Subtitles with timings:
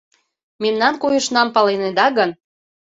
[0.61, 2.29] Мемнан койышнам палынеда гын